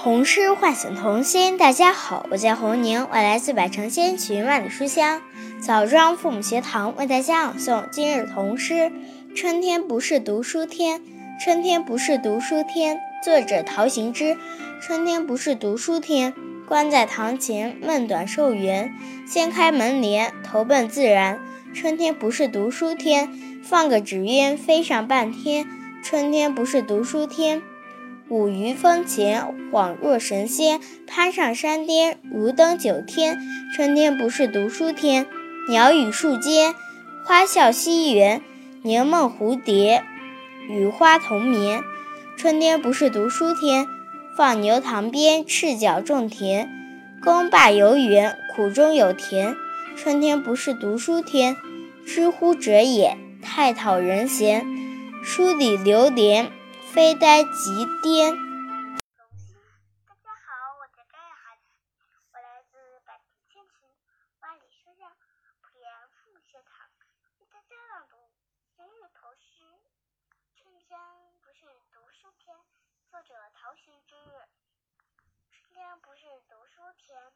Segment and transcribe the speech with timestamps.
[0.00, 1.58] 童诗唤醒童心。
[1.58, 5.20] 大家好，我叫红宁，我来自百城千群万里书香
[5.60, 8.92] 枣庄父母学堂，为大家朗诵今日童诗。
[9.34, 11.02] 春天不是读书天，
[11.40, 13.00] 春天不是读书天。
[13.24, 14.36] 作者陶行知。
[14.80, 16.32] 春天不是读书天，
[16.68, 18.94] 关在堂前闷短寿圆，
[19.26, 21.40] 掀开门帘投奔自然。
[21.74, 23.28] 春天不是读书天，
[23.64, 25.66] 放个纸鸢飞上半天。
[26.04, 27.60] 春天不是读书天。
[28.30, 29.42] 舞于风前，
[29.72, 33.38] 恍若神仙；攀上山巅，如登九天。
[33.74, 35.26] 春天不是读书天，
[35.70, 36.74] 鸟语树间，
[37.24, 38.42] 花笑溪园，
[38.82, 40.02] 凝梦蝴蝶，
[40.68, 41.82] 与花同眠。
[42.36, 43.86] 春天不是读书天，
[44.36, 46.68] 放牛塘边，赤脚种田，
[47.22, 49.56] 耕罢游园，苦中有甜。
[49.96, 51.56] 春天不是读书天，
[52.06, 54.66] 知乎者也，太讨人嫌，
[55.24, 56.57] 书里流连。
[56.94, 58.34] 飞呆极巅。
[60.06, 61.58] 大家好，我叫张雅涵，
[62.32, 63.94] 我来自百城千群，
[64.40, 65.12] 万里书香
[65.60, 66.88] 普贤父母学堂，
[67.38, 68.16] 为大家朗读
[68.74, 69.64] 今日童诗。
[70.56, 70.98] 春天
[71.42, 72.56] 不是读书天，
[73.10, 74.14] 作者陶行知。
[75.52, 77.32] 春天不是读书天，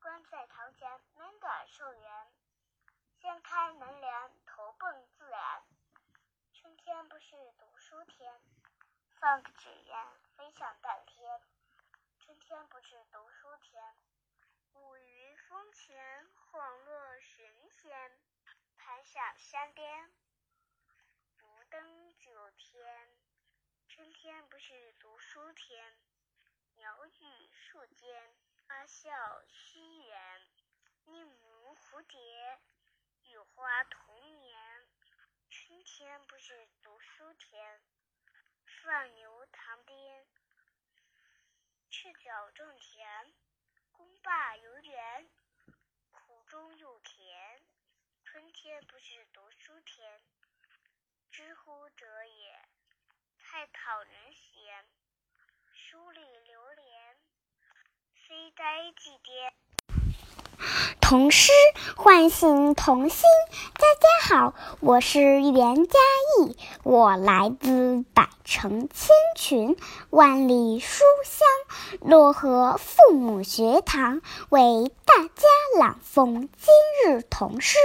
[0.00, 2.26] 关在堂前闷短寿圆，
[3.22, 4.12] 掀开门帘
[4.44, 5.64] 投奔自然。
[6.52, 8.38] 春天不是读书天。
[9.18, 11.40] 放个纸鸢飞向半天，
[12.18, 13.82] 春天不是读书天。
[14.74, 18.10] 舞于风前，恍若神仙；
[18.76, 20.10] 攀上山巅，
[21.38, 23.16] 如登九天。
[23.88, 25.96] 春天不是读书天，
[26.74, 29.10] 鸟语树间，花笑
[29.48, 30.42] 西园，
[31.06, 32.60] 宁如蝴蝶，
[33.22, 34.86] 与花同眠。
[35.48, 37.80] 春天不是读书天。
[38.86, 40.24] 放牛塘边，
[41.90, 43.04] 赤脚种田，
[43.90, 45.28] 耕罢游园，
[46.12, 47.60] 苦中有甜。
[48.22, 50.20] 春天不是读书天，
[51.32, 52.60] 知乎者也，
[53.42, 54.84] 太讨人嫌。
[55.74, 57.16] 书里流连，
[58.28, 59.52] 非呆极巅。
[61.00, 61.50] 童诗
[61.96, 63.28] 唤醒童心。
[63.86, 65.98] 大家好，我是袁佳
[66.40, 69.76] 艺，我来自百城千群，
[70.10, 75.44] 万里书香漯河父母学堂，为大家
[75.78, 76.74] 朗诵今
[77.06, 77.78] 日童诗。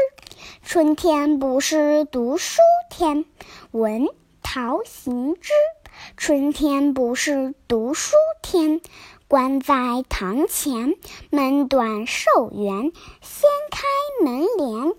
[0.63, 3.25] 春天不是读书天，
[3.69, 4.07] 文
[4.41, 5.51] 陶行知。
[6.17, 8.81] 春天不是读书天。
[9.31, 10.97] 关在堂前，
[11.30, 14.94] 门短寿圆，掀开门帘，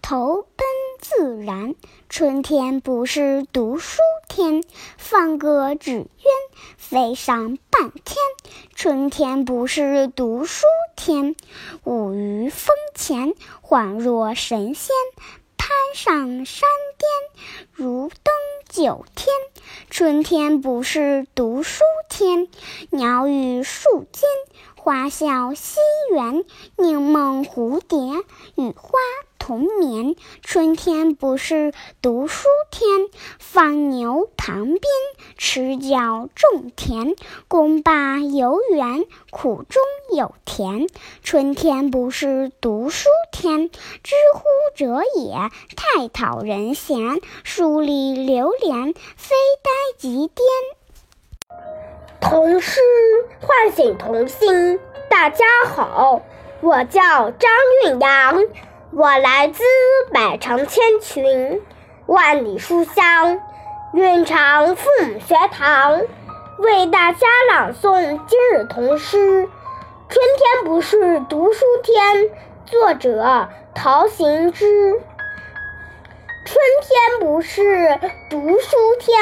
[0.00, 0.64] 投奔
[1.00, 1.74] 自然。
[2.08, 3.98] 春天不是读书
[4.28, 4.62] 天，
[4.98, 6.06] 放个纸鸢
[6.76, 8.16] 飞上半天。
[8.72, 11.34] 春天不是读书天，
[11.82, 13.34] 舞于风前，
[13.64, 14.94] 恍若神仙。
[15.72, 16.68] 攀上山
[16.98, 18.34] 巅，如登
[18.68, 19.34] 九天。
[19.88, 22.48] 春天不是读书天，
[22.90, 24.28] 鸟语树间，
[24.76, 25.78] 花笑西
[26.12, 26.44] 园，
[26.76, 27.98] 宁梦蝴蝶，
[28.62, 28.98] 与花。
[29.38, 33.08] 同眠，春天不是读书天，
[33.40, 34.82] 放牛旁边，
[35.44, 37.16] 赤脚种田，
[37.48, 39.82] 耕罢游园，苦中
[40.16, 40.86] 有甜。
[41.24, 44.44] 春天不是读书天，知乎
[44.76, 45.34] 者也，
[45.76, 50.46] 太讨人嫌，书里流连，非呆极巅。
[52.20, 52.80] 童诗
[53.40, 54.78] 唤醒童心，
[55.10, 56.22] 大家好，
[56.60, 57.50] 我叫张
[57.84, 58.40] 韵阳。
[58.92, 59.64] 我来自
[60.12, 61.60] 百城千群，
[62.06, 63.40] 万里书香，
[63.92, 66.00] 蕴长父母学堂，
[66.56, 69.46] 为大家朗诵今日童诗。
[70.08, 72.30] 春天不是读书天，
[72.64, 74.64] 作者陶行知。
[76.46, 77.98] 春天不是
[78.30, 79.14] 读书天，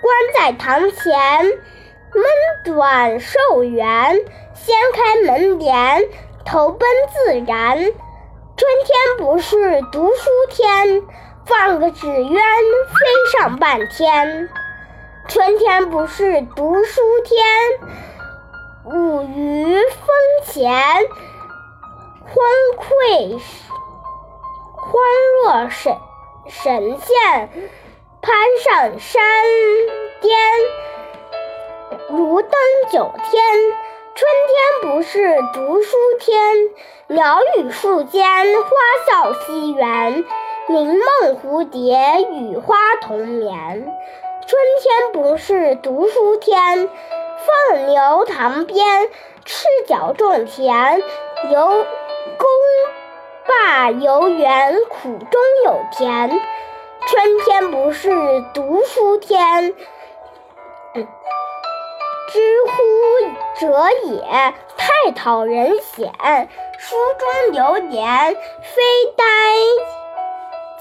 [0.00, 2.22] 关在堂前，闷
[2.64, 4.14] 短寿圆，
[4.54, 6.08] 掀开门帘，
[6.44, 7.76] 投奔自然。
[7.76, 11.02] 春天不是读书天，
[11.50, 14.48] 放个纸鸢飞上半天。
[15.26, 17.44] 春天不是读书天，
[18.84, 20.06] 舞于风
[20.44, 20.72] 前，
[22.22, 22.34] 欢
[22.76, 23.36] 愧
[24.76, 25.02] 欢
[25.42, 25.96] 若神
[26.46, 27.48] 神仙，
[28.22, 28.32] 攀
[28.62, 29.20] 上山
[30.20, 30.38] 巅，
[32.10, 32.52] 如登
[32.92, 33.42] 九天。
[34.14, 34.30] 春
[34.82, 36.70] 天不是读书天，
[37.08, 38.22] 鸟语树间，
[38.62, 38.70] 花
[39.08, 40.24] 笑西园，
[40.68, 43.92] 凝梦蝴蝶，与花同眠。
[44.46, 46.88] 春天不是读书天，
[47.68, 49.08] 放牛塘边，
[49.44, 51.02] 赤脚种田，
[51.50, 51.86] 游
[52.38, 52.48] 功
[53.48, 56.30] 罢游园，苦中有甜。
[57.06, 58.10] 春天不是
[58.54, 59.74] 读书天，
[60.94, 62.72] 知乎
[63.58, 64.22] 者也
[64.76, 66.12] 太讨人嫌。
[66.78, 68.82] 书中流年，非
[69.16, 69.24] 呆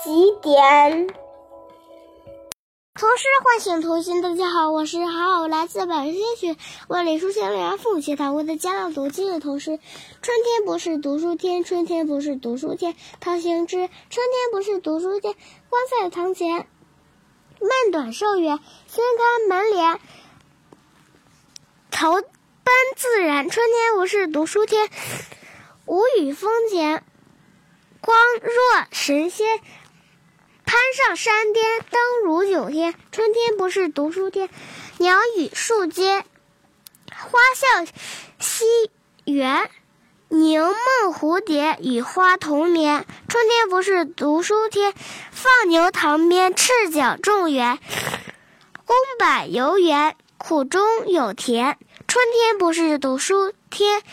[0.04, 1.08] 几点。
[2.94, 4.22] 童诗唤醒童心。
[4.22, 6.56] 大家好，我是好好来自百仙学
[6.88, 9.78] 万里书香园父母学堂，我的家朗读今日童诗。
[10.22, 12.96] 春天不是读书天，春天不是读书天。
[13.20, 15.36] 唐行知，春天不是读书天。
[15.70, 16.66] 关在堂前，
[17.60, 18.58] 闷短寿远，
[18.88, 20.00] 掀开门帘，
[21.92, 23.50] 投奔自然。
[23.50, 24.90] 春天不是读书天，
[25.86, 27.04] 无雨风前，
[28.00, 29.60] 光若神仙。
[30.70, 32.94] 攀上山巅，登如九天。
[33.12, 34.52] 春天不是读书天，
[35.00, 36.24] 鸟语树间，
[37.12, 37.92] 花笑
[38.38, 38.92] 溪
[39.26, 39.72] 园，
[40.28, 43.08] 凝梦蝴蝶与花同眠。
[43.28, 44.94] 春天不是读书天，
[45.32, 47.80] 放牛塘边，赤脚种园，
[48.86, 51.80] 宫柏游园，苦中有甜。
[52.08, 54.04] 春天不是读书天，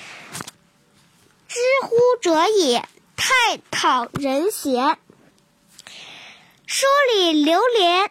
[1.49, 2.83] 知乎者也
[3.15, 4.99] 太讨人嫌。
[6.69, 6.85] 书
[7.15, 8.11] 里流连，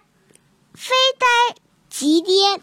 [0.74, 2.62] 非呆即癫。